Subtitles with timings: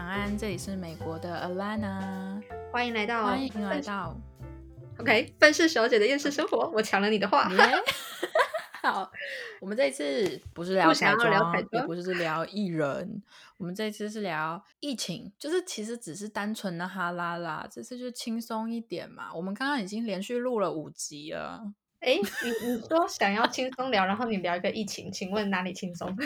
[0.00, 2.42] 晚安，这里是美国的 Alana，
[2.72, 4.16] 欢迎来到欢迎来到
[4.98, 6.70] OK 分饰小姐的厌世生活。
[6.70, 7.58] 我抢了你的话，耶
[8.82, 9.12] 好，
[9.60, 13.22] 我们这一次不是聊不想彩要聊彩妆，也不是聊艺人，
[13.58, 19.30] 我们这一次是聊疫情，就是其实只是单纯的哈拉啦，这次就轻松一点嘛。
[19.34, 21.62] 我们刚刚已经连续录了五集了，
[22.00, 26.16] 哎，你你说想要轻松聊，然后你聊一个疫情，请问哪里轻松？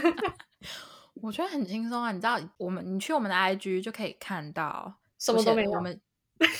[1.23, 2.13] 我觉得很轻松啊。
[2.13, 6.01] 你知道，我们你去我们的 IG 就可以看到，什么都没有我们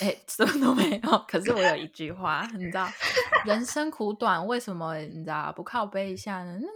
[0.01, 1.25] 哎、什么都没有。
[1.27, 2.89] 可是我有一句话，你知道，
[3.45, 6.59] 人生苦短，为什么你知道不靠背一下呢？
[6.61, 6.69] 那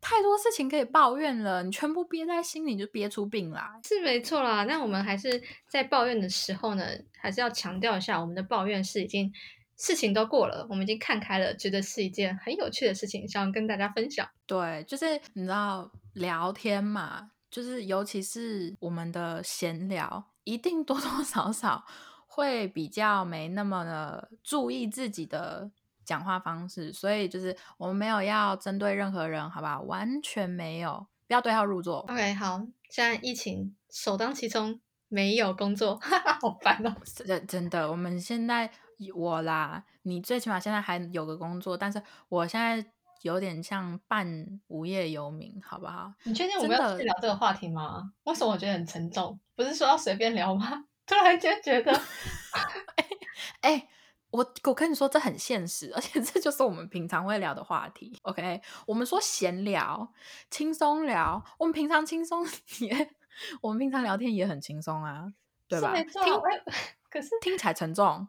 [0.00, 3.62] 太多事情可以抱怨了，你全部憋在心里，就憋出病来。
[3.84, 4.64] 是没错啦。
[4.64, 6.84] 那我们还是在抱怨的时候呢，
[7.16, 9.32] 还是要强调一下，我们的抱怨是已经
[9.76, 14.28] 事情都过了，我们已经看开了，觉得是一件很有趣的事情，想跟大家分享。
[14.46, 21.84] 对，就是你知道聊天嘛，就是尤其是我们的闲聊，一定多多 少少
[22.26, 25.70] 会比较没那么的注意自己的
[26.04, 29.80] 讲话方式，所以就是我们没有要针对任何人，好不好？
[29.82, 32.00] 完全没有，不要对号入座。
[32.00, 34.80] OK，好，现在疫情首当其冲，
[35.14, 36.92] 没有工作，哈哈，好烦哦。
[37.24, 38.68] 真真的，我们现在
[39.14, 42.84] 我啦，你最起码现在还有个工作，但是我现在
[43.22, 46.12] 有点像半无业游民，好不好？
[46.24, 48.10] 你确定我们要去聊这个话题吗？
[48.24, 49.38] 为什么我觉得很沉重？
[49.54, 50.84] 不是说要随便聊吗？
[51.06, 51.92] 突然间觉得，
[53.60, 53.86] 哎、
[54.30, 58.18] 我我跟你说，这很现实，而且这就是我们平常会聊的话题。
[58.22, 60.12] OK，我们说闲聊、
[60.50, 62.44] 轻松聊，我们平常轻松
[62.80, 63.10] 也，
[63.60, 65.32] 我们平常聊天也很轻松啊，
[65.68, 65.92] 对吧？
[65.92, 66.74] 没错啊听
[67.10, 68.26] 可是听起来沉重，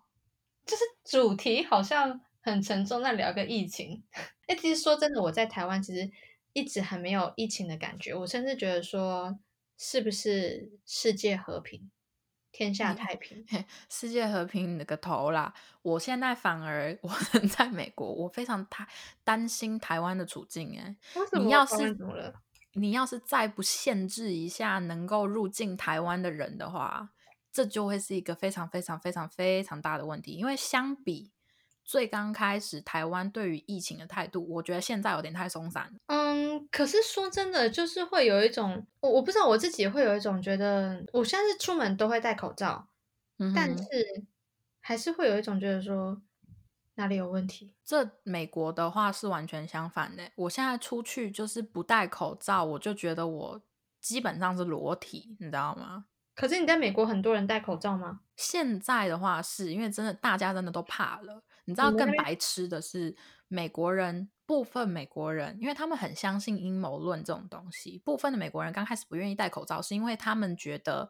[0.65, 4.03] 就是主题好像很沉重，那聊个疫情。
[4.47, 6.11] 哎，其实说真的，我在台湾其实
[6.53, 9.39] 一直很没有疫情的感觉，我甚至觉得说，
[9.77, 11.89] 是不是世界和平、
[12.51, 13.43] 天下太 平？
[13.89, 15.51] 世界和平你的个头啦！
[15.81, 18.87] 我现在反而 我人在美国，我非常担
[19.23, 20.95] 担心台湾的处境、哎，
[21.39, 22.33] 你要是怎么了？
[22.75, 27.09] 你要是再不限制一下能够入境台湾的人的话，
[27.51, 30.33] 这就会是一个非常非常非常非常大的问题。
[30.33, 31.31] 因为相比
[31.83, 35.99] 最刚开始台湾对于疫情的态度，我觉得现在有点太松散了。
[36.07, 42.89] 嗯，可是说真的，就是会有一种，我我不知道我自己会有一种觉得，我现在是出门都会戴口罩，
[43.37, 43.85] 嗯但，是
[44.81, 46.21] 还是会有一种觉得说
[46.95, 47.75] 哪里有问题。
[47.83, 50.29] 这美国的话是完全相反的。
[50.35, 53.61] 我现在出去就是不戴口罩，我就觉得我
[54.01, 56.05] 基本上是裸体，你知道吗？
[56.35, 58.19] 可是你在美国很多人戴口罩吗？
[58.35, 63.15] 现在的话是因为真的大家真的都怕了，你知道更白痴的是
[63.47, 71.09] 美国人，部分美国人，因为他们很相信阴谋论这种东西，部分的美国人刚开始不愿意戴口罩，是因为他们觉得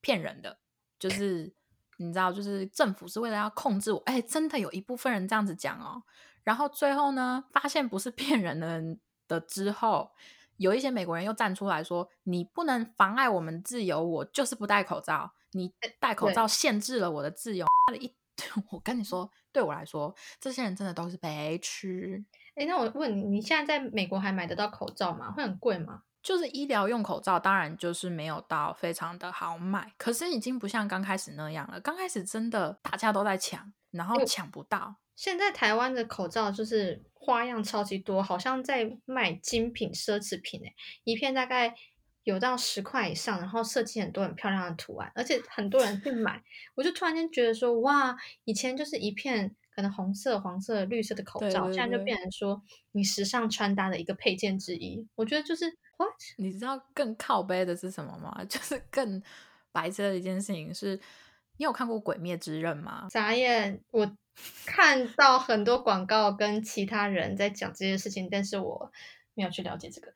[0.00, 0.58] 骗人的，
[0.96, 1.52] 就是
[1.98, 6.02] 你知道，就是政府是为了要控制我，哎，真的有一部分人这样子讲哦，
[6.44, 8.96] 然后最后呢，发现不是骗人的
[9.28, 10.10] 的之后。
[10.58, 15.32] 有一些美国人又站出来说：“你不能妨碍我们自由，我就是不戴口罩。
[15.52, 17.66] 你戴口罩限制了我的自由。
[17.98, 18.14] ”一，
[18.70, 22.22] 我跟你说，对我来说，这些人真的都是白痴。
[22.54, 25.32] 哎，那我问你，你现在在美国还买得到口罩吗？
[25.32, 26.02] 会很贵吗？
[26.22, 31.80] 就是医疗用口罩，当然就是没有到非常的好买，可是已经不像刚开始那样了。
[31.80, 34.96] 刚开始真的大家都在抢，然后我抢不到。
[35.16, 40.74] 现在台湾的口罩就是花样超级多，好像在卖精品奢侈品诶，
[41.04, 41.74] 一片大概
[42.22, 46.42] 有到十块以上，然后设计很多很漂亮的图案，而且很多人去买。
[46.76, 52.62] 我就突然间觉得说，哇，以前就是一片可能红色、黄色、绿色的口罩，对对对现在就变成说
[52.92, 55.06] 你时尚穿搭的一个配件之一。
[55.14, 55.66] 我觉得就是
[55.96, 56.10] what？
[56.36, 58.42] 你知道更靠背的是什么吗？
[58.48, 59.22] 就是更
[59.72, 61.00] 白痴的一件事情是，
[61.56, 63.06] 你有看过《鬼灭之刃》吗？
[63.10, 64.16] 眨眼，我
[64.66, 68.92] 看到很多广告跟其他人在讲这些事情，但是我
[69.34, 70.12] 没有去了解这个。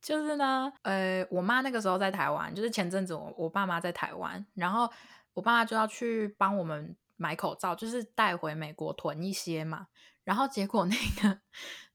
[0.00, 4.88] 就是呢，呃，我妈那个时候在台湾，就是前阵子我我爸妈在台湾，然后
[5.34, 9.88] 我爸妈就要去帮我们买口罩，就是带回美国囤一些嘛。
[10.24, 11.40] 然后结果那个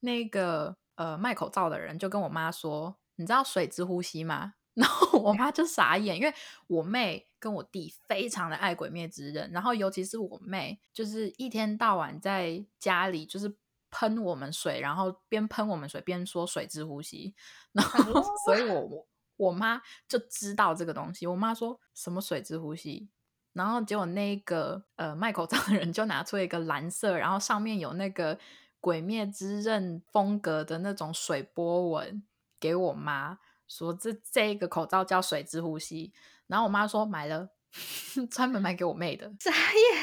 [0.02, 6.34] 那个呃卖口罩的人就跟我妈说：“你知道水之呼吸吗？” 然后我妈就傻眼，因为
[6.66, 13.56] 我妹跟我弟非常的爱《鬼灭之刃》，然后尤其是我妹，就是一天到晚在家里就是
[13.92, 17.36] 喷我们水，然后边喷我们水边说水之呼吸，
[17.72, 21.28] 然后哦所以我我我妈就知道这个东西。
[21.28, 23.08] 我妈说什么水之呼吸，
[23.54, 28.36] 然后结果那个呃卖口罩的人就拿出一个蓝色，然后上面有那个
[28.80, 32.24] 《鬼灭之刃》风格的那种水波纹
[32.60, 36.12] 给我妈，说这这个口罩叫水之呼吸。
[36.48, 37.50] 然后我妈说买了，
[38.30, 39.32] 专门买给我妹的。
[39.40, 39.52] 傻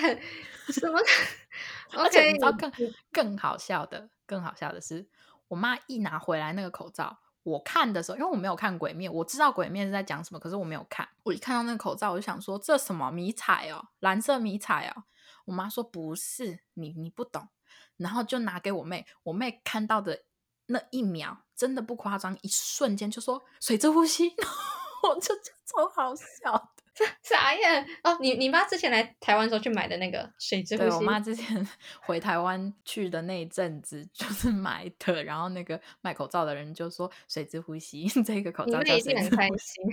[0.02, 0.22] 眼，
[0.72, 0.98] 什么
[1.98, 2.72] 而且你知道更
[3.12, 5.06] 更好笑的，更好笑的是，
[5.48, 11.08] 我妈一拿回来那个口罩，我看的时候，因为我没有看《鬼面》，我知道《鬼面》是在讲什么，可是我没有看。
[11.22, 15.04] 我一看到那个口罩，我就想说，这什么迷彩哦，蓝色迷彩哦。
[15.46, 17.48] 我妈说不是，你你不懂，
[17.96, 20.24] 然后就拿给我妹，我妹看到的
[20.66, 24.34] 那一秒，真的不夸张，一瞬间就说水之呼吸，
[25.02, 26.72] 我就觉得超好笑。
[27.22, 28.16] 傻眼哦！
[28.20, 31.68] 你你妈之前来台湾时候去买的那个水之呼吸，对我妈之前
[32.02, 39.84] 回台湾去的那一阵子，就是买的，然后那个卖口罩的人就说“水之呼吸” 这个口罩叫水之呼吸开心，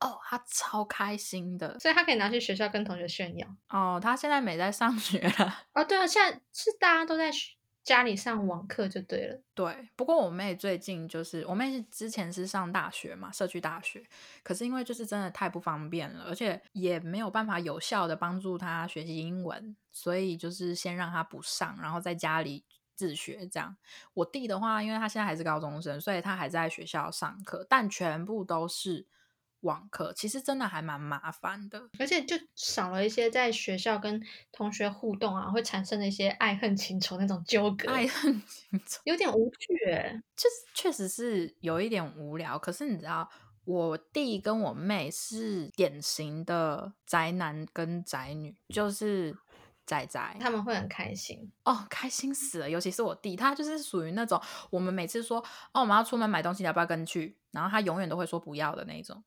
[0.00, 3.46] 哦，她超开心的所以她可以拿去学校跟同学炫耀。
[3.68, 5.62] 哦，她现在没在上学了。
[5.74, 9.40] 哦，对啊，现在是大家都在学家里上网课就对了。
[9.54, 14.02] 对，不过我妹最近就是我妹是之前是上大学嘛，社区大学，
[14.42, 23.76] 可是因为就是真的太不方便了，而且也没有办法有效的帮助她学习英文，所以就是先让她不上，然后在家里自学这样。
[24.14, 29.06] 我弟的话，因为他现在还是高中生，所以他还在学校上课，但全部都是
[29.60, 31.90] 网课，其实真的还蛮麻烦的。
[31.98, 34.22] 而且就少了一些在学校跟
[34.52, 39.00] 同学互动啊，会产生的一些爱恨情仇那种纠葛，爱恨情仇。
[39.04, 40.22] 有点无趣欸。
[40.36, 43.28] 就是确实是有一点无聊，可是你知道，
[43.64, 49.36] 我弟跟我妹是典型的宅男跟宅女，就是
[49.84, 51.52] 宅宅他们会很开心。
[51.64, 52.70] 哦，开心死了。
[52.70, 54.40] 尤其是我弟，他就是属于那种
[54.70, 55.38] 我们每次说
[55.72, 57.36] 哦我们要出门买东西，你要不要跟去？
[57.50, 59.22] 然后他永远都会说不要的那种。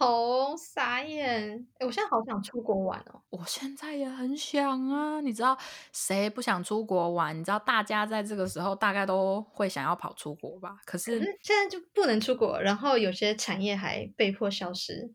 [0.00, 1.66] 好傻眼！
[1.78, 3.20] 哎我现在好想出国玩哦。
[3.28, 5.54] 我现在也很想啊，你知道
[5.92, 7.38] 谁不想出国玩？
[7.38, 10.78] 你知道大家在这个时候大概都会想要跑出国吧？
[10.86, 15.12] 可可是是现在就不能出国，然后有些产业还被迫消失。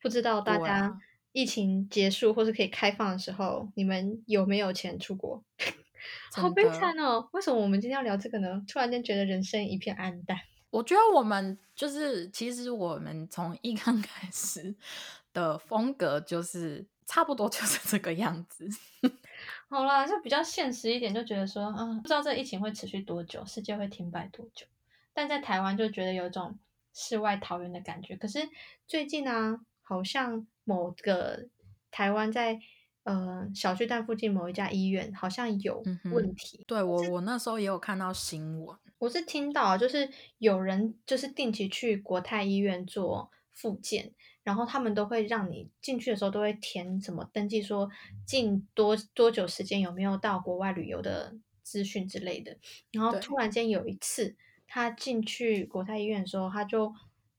[0.00, 0.98] 不知道大家
[1.32, 5.44] 疫情结束或是可以开放的时候，你们有没有钱出国？
[6.34, 7.28] 好悲惨哦！
[7.32, 8.62] 为什么我们今天要聊这个呢？
[8.66, 10.38] 突然间觉得人生一片暗淡。
[10.72, 14.74] 我觉得我们就是，其实我们从一刚 开始
[15.34, 18.66] 的风格就是差不多就是这个样子。
[19.68, 24.66] 好啦，就比较现实一点，就觉得说，嗯，不知道这疫情会持续多久，世界会停摆多久。
[25.12, 26.58] 但在台湾就觉得有一种
[26.94, 28.16] 世外桃源的感觉。
[28.16, 28.48] 可是
[28.86, 31.48] 最近呢、好像某个
[31.90, 32.58] 台湾在
[33.02, 36.64] 呃小巨蛋附近某一家医院好像有问题。
[36.66, 40.08] 对我，我那时候也有看到新闻，我是听到，就是
[40.38, 44.12] 有人就是定期去国泰医院做复健，
[44.44, 47.90] 然后他们都会让你进去的时候都会填什么登记，说
[48.24, 51.34] 近多多久时间有没有到国外旅游的
[51.64, 52.56] 资讯之类的。
[52.92, 54.36] 然后突然间有一次，
[54.68, 56.94] 他进去国泰医院的时候，他就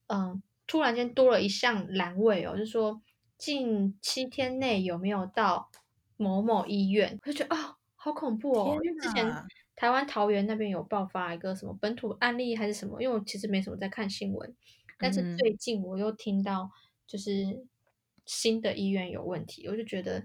[0.08, 3.02] 嗯、突然间多了一项栏位哦，就是说
[3.38, 5.72] 近七天内有没有到
[6.18, 14.56] 某某医院，我就觉得哦，好恐怖哦，因为之前哪台湾桃园那边有爆发一个什么本土案例还是什么，因为我其实没什么在看新闻，
[15.00, 16.70] 但是嗯最近我又听到
[17.08, 17.66] 就是
[18.26, 20.24] 新的医院有问题，我就觉得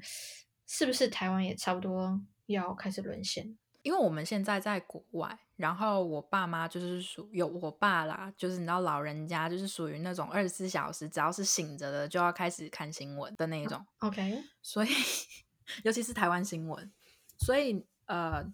[0.66, 3.56] 是不是台湾也差不多要开始沦陷？
[3.82, 14.88] 因为我们现在在国外，然后我爸妈就是属有我爸啦，就是你知道老人家就是属于那种二十四小时只要是醒着的就要开始看新闻的那一种，OK，所以
[15.84, 16.92] 尤其是台湾新闻，
[17.38, 18.44] 所以呃，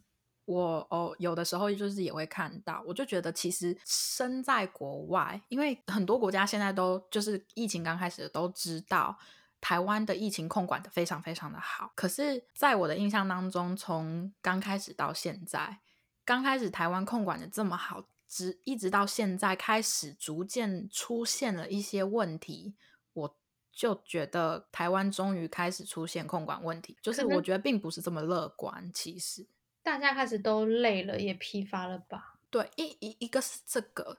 [0.45, 9.19] 我哦有的时候就是也会看到，我就觉得其实身在国外，因为很多国家现在都就是疫情刚开始都知道。
[9.61, 15.79] 台湾的疫情控管的非常非常的好，可是在我的印象当中，从刚开始到现在，
[16.23, 22.75] 刚开始台湾控管的这么好，直一直到现在开始逐渐出现了一些问题，
[23.15, 23.37] 我
[23.73, 28.91] 就觉得台湾终于开始出现控管问题，就是我觉得并不是这么乐观。
[28.93, 29.47] 其实，
[29.85, 32.39] 大家开始都累了，也疲乏了吧？
[32.51, 34.19] 对一一一个是这个，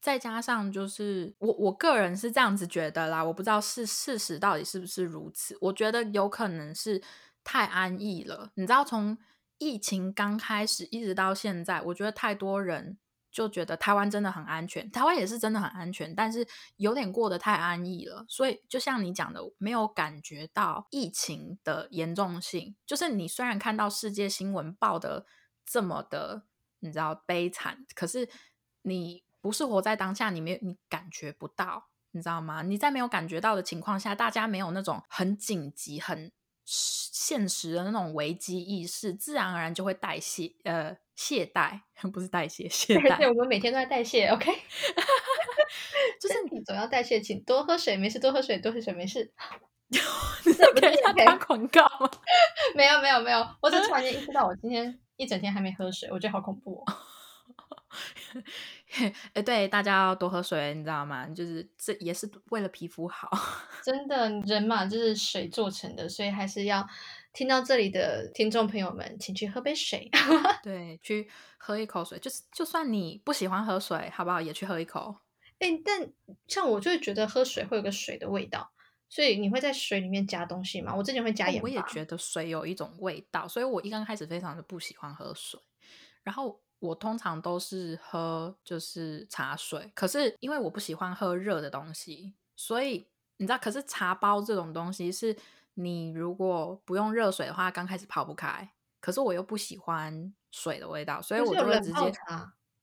[0.00, 5.56] 再加上就是我我个人是这样子觉得啦，我不知道是事实到底是不是如此。
[5.60, 7.02] 我觉得有可能是
[7.44, 9.18] 太安逸了，你知道，从
[9.58, 12.96] 疫情刚开始一直到现在，我觉得太多人
[13.32, 16.46] 就觉得台湾真的很安全，台湾也是真的很安全，但是
[16.76, 18.24] 有点过得太安逸了。
[18.28, 22.76] 所以就像你讲的，没有感觉到疫情的严重性。
[22.86, 25.26] 就是你虽然看到世界新闻报的
[25.64, 26.44] 这么的，
[26.80, 28.28] 你知道悲惨，可是
[28.82, 31.88] 你不是活在当下，你没有你感觉不到。
[32.14, 32.60] 你知道吗？
[32.60, 36.30] 你在没有感觉到的情况下，大家没有那种很紧急、很
[37.22, 41.78] 现实的那种危机意识，自然而然就会代谢呃懈怠，
[42.12, 43.28] 不是代谢懈怠对，。
[43.28, 44.50] 我们每天都在代谢，OK？
[46.20, 49.32] 就是你总要代谢，请多喝水，没事多喝水，多喝水没事。
[50.44, 52.10] 你在给人家打广告吗？
[52.74, 56.84] 没有没有没有，我只突然间意识到，我今天一整天还没喝水，我觉得好恐怖哦。
[59.34, 61.26] 哎， 对，大家要多喝水，你知道吗？
[61.28, 63.30] 就是这也是为了皮肤好。
[63.84, 66.86] 真的，人嘛就是水做成的，所以还是要
[67.32, 70.10] 听到这里的听众朋友们，请去喝杯水。
[70.62, 74.40] 对，去喝一口水，就是就算你不喜欢喝水，好不好？
[74.40, 75.16] 也去喝一口。
[75.58, 76.12] 哎，但
[76.46, 78.72] 像我就会觉得喝水会有个水的味道，
[79.08, 80.94] 所以你会在水里面加东西吗？
[80.94, 85.60] 我之前会加盐我也觉得水有一种味道，所以我一刚开始非常的不喜欢喝水，
[86.22, 86.60] 然后。
[86.82, 95.36] 我通常都是喝就是茶水，可是因为我不喜欢喝热的东西，所以你知道，可是茶包这种东西是
[95.74, 98.68] 你如果不用热水的话，刚开始泡不开。
[99.00, 102.12] 可是我又不喜欢水的味道，所以我就会直接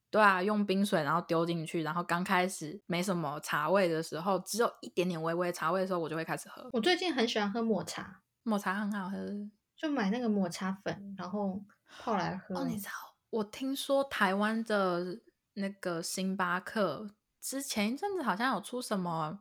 [0.09, 6.69] 对啊，用冰水然后丢进去，然后刚开始没什么茶味的时候，只有一点点微微茶味的时候，我就会开始喝。
[6.71, 9.17] 我最近很喜欢喝抹茶，抹茶很好喝，
[9.75, 11.61] 就买那个抹茶粉，然后
[12.01, 12.55] 泡来喝。
[12.55, 12.91] 哦，你知道。
[13.29, 15.19] 我听说台湾的
[15.53, 19.39] 那个星巴克之前一阵子好像有出什么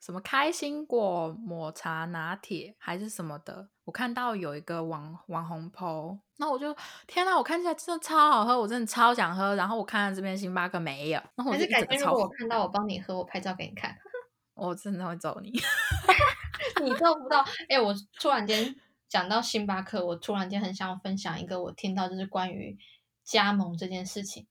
[0.00, 9.54] 什么开心果抹茶拿铁还是什么的，我看到有一个网网红 PO，那我就天呐，我看起来真的超好喝，我真的超想喝。
[9.56, 13.96] 然后我看到这边星巴克没有，然后我就改天如果我看到我帮你喝，我拍照给你看，
[14.54, 15.50] 我真的会揍你，
[16.84, 17.44] 你做不到。
[17.68, 18.76] 哎，我突然间
[19.08, 22.78] 讲到星巴克，我突然间很想分享一个我听到就是关于。
[23.28, 24.46] 加盟这件事情，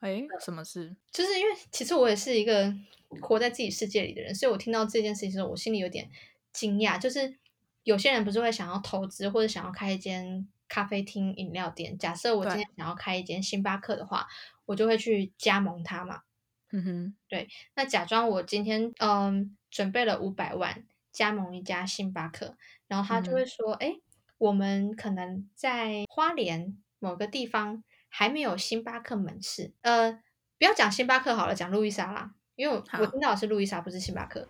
[0.00, 0.96] 哎，什么事？
[1.12, 2.74] 就是因为其实我也是一个
[3.20, 6.08] 活在自己世界里的人，所以我听到这件事情的时候，我心里有点
[6.50, 6.98] 惊讶。
[6.98, 7.36] 就是
[7.82, 11.98] 有些人不是会想要投资或者想要开一间咖啡厅、饮料店。
[11.98, 14.26] 假设我今天想要开一间星巴克的话，
[14.64, 16.22] 我就会去加盟它嘛。
[16.70, 17.46] 嗯哼，对。
[17.74, 23.98] 那假装我今天嗯准备了五百万加盟一家星巴克，然后他就会说：“哎，
[24.38, 27.84] 我们可能在花莲某个地方。”
[28.18, 30.10] 还没有星巴克门市，呃，
[30.58, 34.48] 不要讲星巴克好了，讲路易莎啦，因为我我听到的是路易莎，不是星巴克。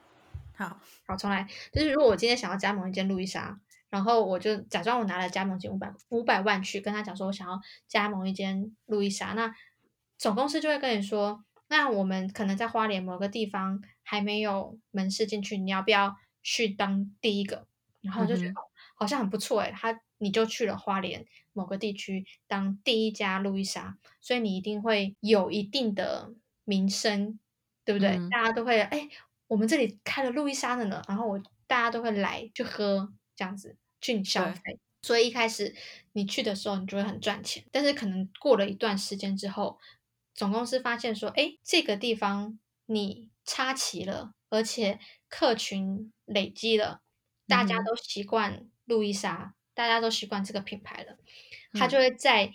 [0.56, 3.60] 好，好，重来，就是如果我今天想要加盟一间路易莎，
[3.90, 9.54] 然后我就假装我拿了加盟金五百五百万去跟他讲说，我想要加盟一间路易莎，那
[10.16, 17.66] 总公司就会跟你说，那我们可能在花莲某个地方还没有门市进去，你要不要去当第一个？
[18.00, 18.54] 然后就觉得
[18.94, 21.26] 好像很不错诶，他你就去了花莲。
[21.52, 26.32] 某个地区当第一家路易莎，所以你一定会有一定的
[26.64, 27.40] 名声，
[27.84, 28.16] 对不对？
[28.30, 29.08] 大家都会哎，
[29.48, 34.78] 我们这里开了路易莎的呢，然后我大家都会来去喝这样子去消费。
[35.02, 35.74] 所以一开始
[36.12, 37.64] 你去的时候，你就会很赚钱。
[37.72, 39.78] 但是可能过了一段时间之后，
[40.34, 47.00] 总公司发现说，哎，这个地方你插旗了，而且客群累积了，
[47.46, 51.16] 大家都习惯路易莎，大家都习惯这个品牌了。
[51.72, 52.52] 他就会在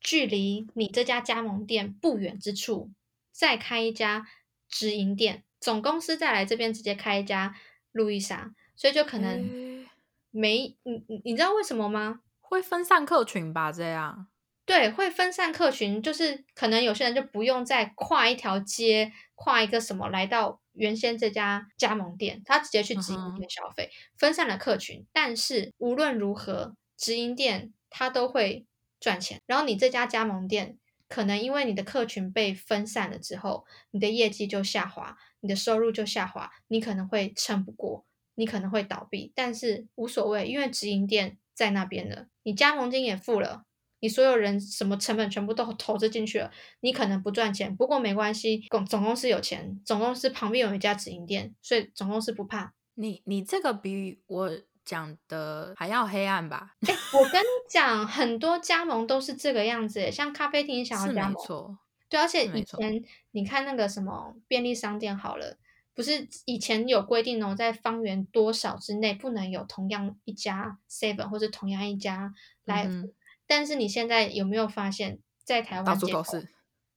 [0.00, 2.92] 距离你这家加盟店不远之处
[3.32, 4.28] 再开一家
[4.68, 7.56] 直营店，总公司再来这边直接开一家
[7.90, 9.84] 路易莎，所以就可能
[10.30, 12.20] 没你你你知道为什么吗？
[12.40, 13.72] 会分散客群吧？
[13.72, 14.28] 这样
[14.64, 25.04] 对，会分散客群，就是可能有些人就不用再跨一条街，跨一个什么来到原先这家加盟店，他直接去直营店消费，分散了客群。
[25.12, 27.72] 但是无论如何，直营店。
[27.92, 28.66] 他都会
[29.00, 43.64] 赚钱，然后你这家加盟店可能因为你的客群被分散了之后，你的业绩就下滑，你的收入就下滑，你可能会撑不过，你可能会倒闭，但是无所谓，因为直营店在那边了，你加盟金也付了，
[44.00, 52.74] 你所有人什么成本全部都投资进去了，你可能不赚钱，不过没关系，总总公司有钱，总公司旁边有一家直营店，所以总公司不怕。
[52.94, 54.50] 你你这个比我。
[54.82, 56.74] 讲的还要黑暗吧？
[56.80, 61.78] 哎，我跟你讲，很多加盟都是这个样子，像咖啡厅想要加盟，
[62.08, 65.58] 对，而且以前你看那个什么便利商店好了，
[65.94, 72.34] 不是以前有规定哦，在方圆多少之内不能有同样一家 seven 或者同样一家
[72.66, 73.12] life，
[73.50, 76.48] 但是你现在有没有发现，在台湾到处都是，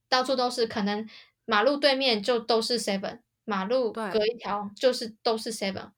[0.08, 1.04] 到处都是，可能
[1.44, 5.90] 马路对面就都是 seven，马路隔一条就是都是 seven，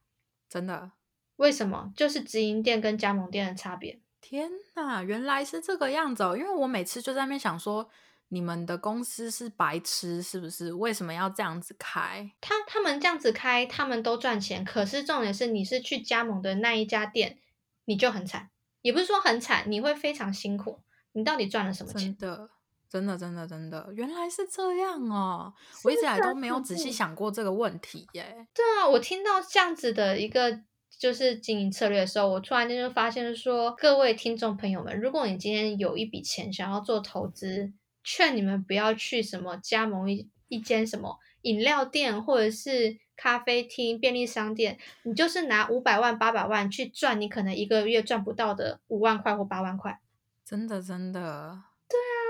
[0.49, 0.93] 真的。
[1.37, 1.93] 为什么？
[1.95, 4.01] 就是直营店跟加盟店的差别。
[4.23, 6.35] 天哪，原来是这个样子哦！
[6.35, 7.91] 因为我每次就在那边想说，
[8.29, 10.73] 你们的公司是白痴是不是？
[10.73, 12.31] 为什么要这样子开？
[12.41, 14.65] 他他们这样子开，他们都赚钱。
[14.65, 17.39] 可是重点是，你是去加盟的那一家店，
[17.85, 18.49] 你就很惨。
[18.87, 20.79] 也不是说很惨，你会非常辛苦。
[21.11, 22.17] 你到底赚了什么钱？
[22.17, 22.49] 真的，
[22.89, 25.53] 真的，真的，真的，原来是这样哦！
[25.83, 28.47] 我一直以来都没有仔细想过这个问题耶。
[28.55, 30.61] 对啊，我听到这样子的一个
[30.97, 37.73] 就是经营策略的时候，我突然间就发现说，各位听众朋友们，如果你今天有一笔钱想要做投资，
[38.05, 50.01] 劝你们不要去什么加盟一一间什么饮料店或者是咖啡厅、便利商店，你就是拿五百万、八百万去赚，你可能一个月赚不到的五万块或八万块。
[50.45, 51.63] 真的，真的。
[51.89, 52.21] 对啊，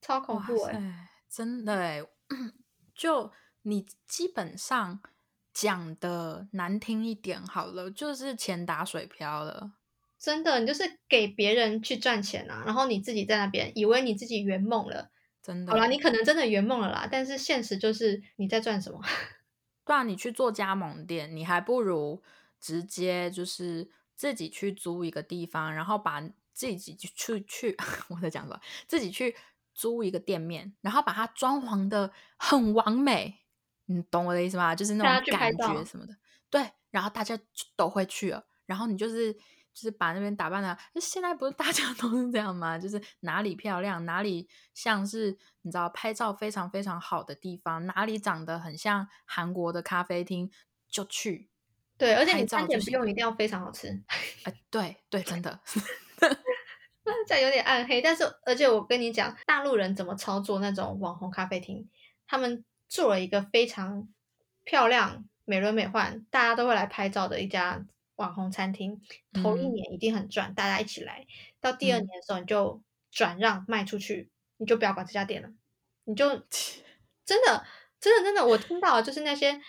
[0.00, 2.02] 超恐怖哎、哎，真的哎，
[2.94, 3.30] 就
[3.62, 5.00] 你基本上
[5.52, 9.72] 讲的难听一点好了，就是钱打水漂了。
[10.18, 15.10] 真的，你就是给别人去赚钱啊，然后你自己在那边以为你自己圆梦了。
[15.44, 18.98] 真的，好啦，你可能真的圆梦了啦，但是现实就是你在赚什么？
[19.84, 22.22] 对啊，你去做加盟店，你还不如
[22.58, 26.22] 直接就是自己去租一个地方，然后把
[26.54, 27.76] 自己去去，
[28.08, 28.58] 我在讲什么？
[28.88, 29.36] 自己去
[29.74, 33.40] 租一个店面，然后把它装潢的很完美，
[33.84, 34.74] 你懂我的意思吗？
[34.74, 36.16] 就是那种感觉什么的，
[36.48, 37.38] 对，然后大家
[37.76, 39.36] 都会去了，然后你就是。
[39.74, 42.78] 就是把那边打扮的，现在不是大家 都是这样吗？
[42.78, 50.50] 就是哪里漂亮，哪里像是你知道拍照非常非常好的地方，哪里长得很像韩国的咖啡厅，
[50.88, 51.50] 就去。
[51.96, 53.88] 对，而且你餐点不用一定要非常好吃，
[54.44, 55.60] 哎、对对，真的，
[57.26, 58.00] 这样有点暗黑。
[58.00, 61.88] 但是，而且我跟你讲，大陆人怎么操作那种网红咖啡厅，
[62.26, 64.08] 他们做了一个非常
[64.64, 67.84] 漂亮、美轮美奂，大家都会来拍照的一家
[68.16, 69.00] 网红餐厅。
[69.32, 71.26] 头一嗯年一定很赚，大家一起来。
[71.60, 75.48] 到第二嗯年的时候，你就转让卖出去，你就不要管这家店了，
[76.04, 76.28] 你就
[77.24, 77.64] 真的
[78.00, 79.60] 真的真的，我听到就是那些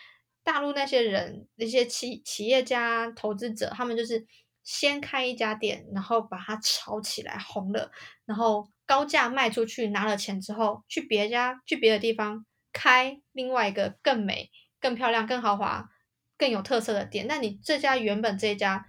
[0.44, 4.26] 大陆那些人，那些企企业家、投资者，他们就是
[4.64, 7.92] 先开一家店，然后把它炒起来红了，
[8.26, 15.90] 然后高价卖出去，拿了钱之后，去别家去别的地方开另外一个更美、更漂亮、更豪华、
[16.38, 17.28] 更有特色的店。
[17.28, 18.86] 那你这家原本这一家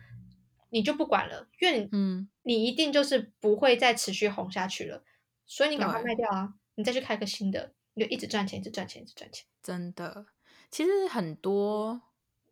[0.70, 5.02] 你就不管了，因为你嗯，你一定就是不会再持续红下去了，
[5.46, 9.46] 所以你赶快卖掉啊，你再去开个新的，你就一直赚钱，一直赚钱，一直赚钱。
[9.62, 10.26] 真的，
[10.70, 12.02] 其实很多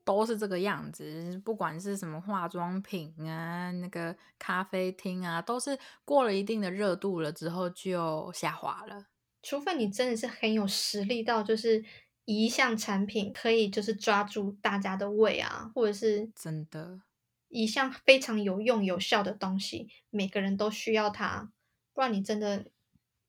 [0.04, 9.06] 都是这个样子，不管是什么化妆品啊，那个咖啡厅啊，都是过了一定的热度了之后就下滑了。
[9.42, 11.84] 除非你真的是很有实力到，就是
[12.24, 17.02] 一项产品可以就是抓住大家的胃啊，或者是真的，
[17.48, 21.52] 一项非常有用有效的东西，每个人都需要它，
[21.92, 22.66] 不然你真的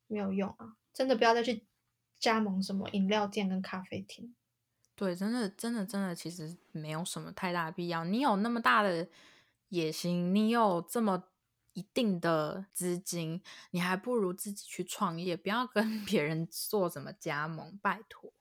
[0.08, 0.78] 没有用啊！
[0.94, 1.66] 真的不要再去
[2.18, 4.34] 加盟什么饮料店跟咖啡厅。
[4.96, 8.06] 对，真的，真的，真的，其实没有什么太大的必要。
[8.06, 9.06] 你有那么大的
[9.68, 11.26] 野心，你有这么
[11.74, 18.32] 一定的资金，你还不如自己去创业，不要跟 别人做什么加盟，拜托。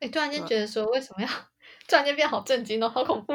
[0.00, 1.28] 哎，突然间对觉得说，为什么要
[1.86, 3.34] 突然间变好震惊哦，好恐怖！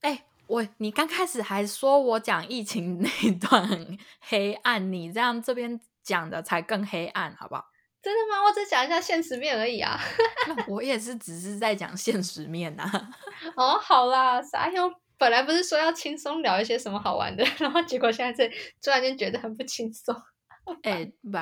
[0.00, 7.64] 哎、我你刚开始还说我讲疫情 那一段很黑暗，你这样这边讲的才更黑暗，好不好？
[8.02, 8.42] 真的吗？
[8.44, 9.98] 我只讲一下现实面而已啊。
[10.46, 13.10] 那我也是只是在讲现实面啊。
[13.56, 20.14] 哦，好啦，傻妞，本来不是说要轻松聊一些什么好玩的，然后结果现在这突然间觉得很不轻松。
[20.82, 21.38] 哎、不，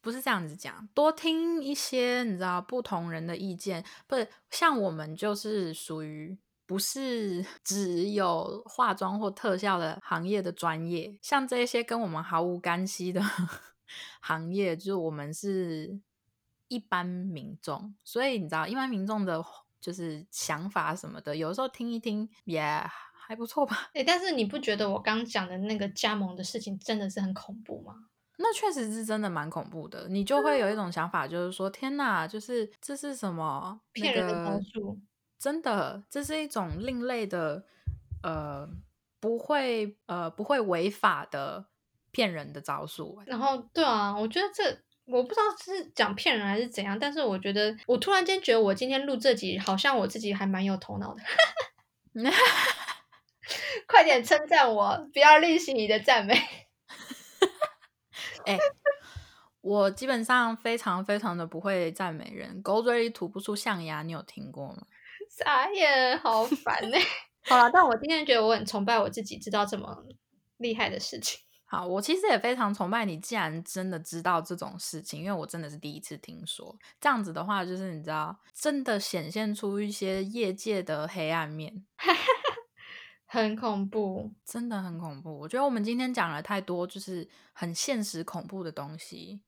[0.00, 13.20] 不是这样子讲，多听一些你知道不同人的意见，不是像我们就是属于不是 只有化妆或特效的行业的专业，像这些跟我们毫无干系的
[14.20, 15.98] 行业，就是我们是
[16.68, 19.44] 一般民众，所以你知道一般民众的
[19.80, 22.62] 就是想法什么的，有时候听一听也
[23.12, 23.90] 还不错吧。
[23.94, 27.94] 哎，但是你不觉得我刚讲的那个加盟的事情真的是很恐怖吗？
[28.40, 34.98] 那确实是真的蛮恐怖的，你就会有一种想法，就是说，天哪，就是这是什么骗人的那个招数。
[35.38, 37.64] 真的，这是一种另类的，
[38.22, 38.68] 呃，
[39.20, 41.66] 不会呃不会违法的
[42.10, 43.16] 骗人的招数。
[43.18, 44.64] 欸然后，对啊，我觉得这
[45.06, 51.22] 我不知道是讲骗人还是怎样，但是我觉得我突然间觉得我今天录这集，好像我自己还蛮有头脑的。
[53.86, 56.67] 快点称赞我，不要吝惜你的赞美。
[58.48, 58.58] 哎、
[59.60, 64.86] 我基本上非常非常的不会赞美人，狗嘴里吐不出象牙，你有听过吗？
[65.30, 66.96] 傻眼，好烦呢、
[67.46, 70.04] 好了，但我今天觉得我很崇拜我自己，知道这么
[70.56, 71.40] 厉害的事情。
[71.70, 76.74] 好，我其实也非常崇拜你，既然真的知道这种事情，因为我真的是第一次听说。
[76.98, 81.84] 这样子的话，就是你知道，真的显现出一些业界的黑暗面，
[83.30, 85.38] 很恐怖，真的很恐怖。
[85.38, 89.42] 我觉得我们今天讲了太多，就是很现实恐怖的东西。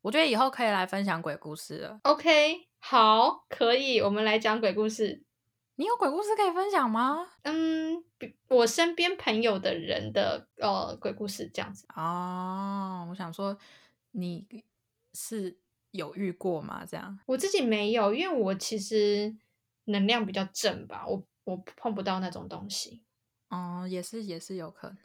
[0.00, 1.98] 我觉得以后可以来分享鬼故事了。
[2.04, 5.24] OK，好，可以，我们来讲鬼故事。
[5.74, 7.26] 你有鬼故事可以分享吗？
[7.42, 8.04] 嗯，
[8.46, 11.84] 我身边朋友的人的呃鬼故事这样子。
[11.96, 13.58] 哦，我想说
[14.12, 14.46] 你
[15.14, 15.58] 是
[15.90, 16.84] 有遇过吗？
[16.88, 19.36] 这样我自己没有，因为我其实
[19.86, 23.02] 能量比较正吧，我我碰不到那种东西。
[23.48, 24.96] 哦，也是也是有可能。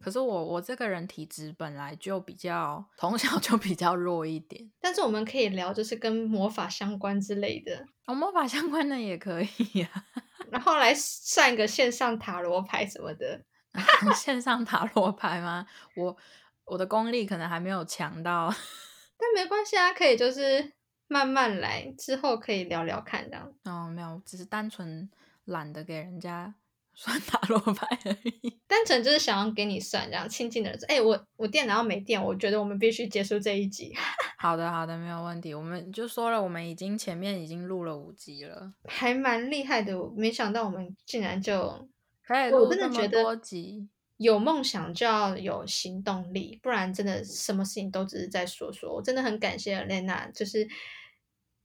[0.00, 9.88] 可是我我这个人体质本来就比较从小就比较弱一点，但是我们可以聊，就是跟魔法相关之类的，哦，魔法相关的也可以呀、
[10.50, 13.44] 然后来算一个线上塔罗牌什么的。
[14.14, 15.66] 线上塔罗牌吗？
[15.96, 16.16] 我
[16.64, 18.52] 我的功力可能还没有强到，
[19.16, 20.72] 但没关系啊，可以就是
[21.06, 23.54] 慢慢来，之后可以聊聊看这样。
[23.64, 25.08] 哦，没有，只是单纯
[25.44, 26.52] 懒得给人家
[26.94, 28.58] 算塔罗牌而已。
[28.68, 33.94] 单纯就是想要给你算，这样亲近的人说，哎、我我电脑要没电，我觉得我们必须结束这一集，
[34.38, 35.52] 好的，好的，没有问题。
[35.54, 40.00] 我们就说了，我们已经前面已经录了五集了，还蛮厉害的。
[40.00, 41.88] 我没想到我们竟然就
[42.26, 43.88] 可以我录这么真的觉得多集。
[44.18, 48.94] 有梦想就要有行动力，不然真的什么事情都只是在说说。
[48.94, 50.64] 我真的很感谢 Lena，就是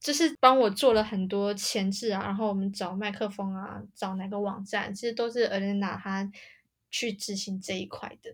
[0.00, 6.30] 就是帮我做了很多前置啊，然后我们找麦克风啊，找哪个网站，其实都是 Lena 她
[6.90, 8.30] 去执行这一块的，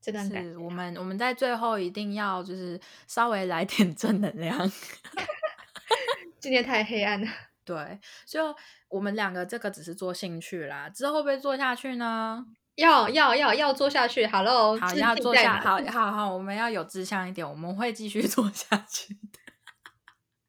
[0.00, 4.58] 真的很感谢是我们我们在最后一定要就是稍微来点正能量。
[6.40, 7.28] 今天太黑暗了。
[7.64, 8.52] 对，就
[8.88, 12.44] 我们两个这个只是做兴趣啦，之后会不会做下去呢？
[12.74, 19.38] 要要要要做下去，Hello，好，要做下，好好好，我们要有志向一点，我们会继续做下去的。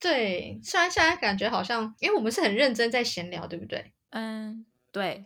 [0.04, 3.94] 对，虽然现在感觉好像，因为我们是很认真在闲聊，对不对？
[4.10, 5.26] 嗯，对，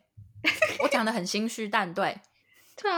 [0.83, 2.21] 我讲的很心虚，但对，
[2.79, 2.97] 对啊，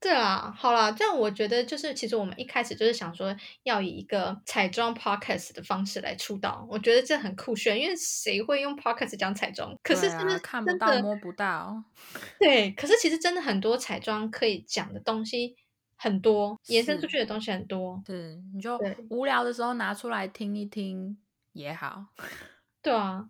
[0.00, 9.76] 对啊，好啦，这样我觉得就是，其实我们一开始就是想说要以一个彩妆 podcast 的方式来出道，我觉得这很酷炫，因为谁会用 podcast 讲彩妆？
[9.82, 11.84] 可是真的、啊、看不到摸不到，
[12.40, 15.56] 对，可是其实真的很多彩妆可以讲的东西
[15.96, 18.00] 很多，延伸出去的东西很多。
[18.04, 18.78] 对你就
[19.10, 21.18] 无聊的时候拿出来听一听
[21.52, 22.06] 也好。
[22.82, 23.28] 对啊，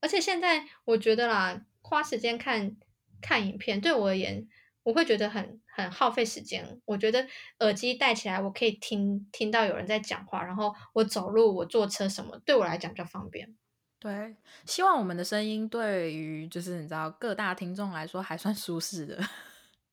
[0.00, 2.76] 而且现在我觉得啦，花时间看
[3.20, 4.46] 看影片，对我而言，
[4.82, 6.80] 我会觉得很很耗费时间。
[6.84, 7.26] 我觉得
[7.60, 13.56] 耳机戴起来，我可以听听到有人在讲话，然后我走路、我坐车什么，对我来讲比较方便。
[14.00, 19.18] 对，希望我们的声音对于就是你知道各大听众来说还算舒适的，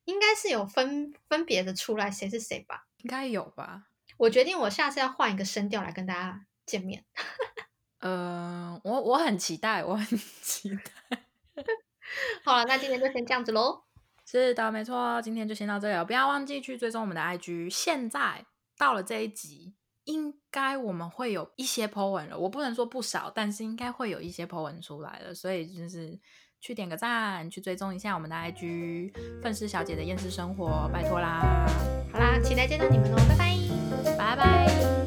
[0.06, 2.88] 应该是有分分别的出来谁是谁吧。
[2.98, 3.88] 应该有吧？
[4.18, 7.04] 我决定我下次要换一个声调来跟大家见面。
[8.00, 10.06] 嗯、 我我很期待，我很
[10.42, 11.26] 期待。
[12.44, 13.84] 好了，那今天就先这样子喽。
[14.26, 17.70] 是的，没错，今天就先到这里了，不要忘记去追踪我们的 IG。
[17.70, 18.46] 现在
[18.78, 26.20] 到了这一集，应该我们会有一些 po 文了，我不能说不少，但是应该会有一些 po 文出来了，所以就是
[26.60, 30.90] 去点个赞，去追踪一下我们的 IG 愤世小姐的厌世生活。
[30.92, 31.66] 拜托啦，
[32.12, 33.18] 好啦，期待见到你们哦。
[33.30, 33.56] 拜拜，
[34.18, 35.05] 拜拜。